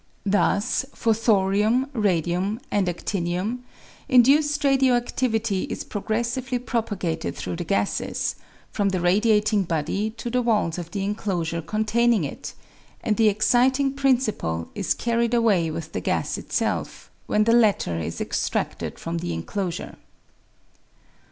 [0.25, 3.59] Thus, for thorium, radium, and adtinium
[4.09, 8.33] induced radio adlivity is progressively propagated through the gases,
[8.71, 12.55] from the radiating body to the walls of the enclosure con taining it,
[13.03, 18.19] and the exciting principle is carried awa}' with the gas itself, when the latter is
[18.19, 19.97] extracted from the enclosure.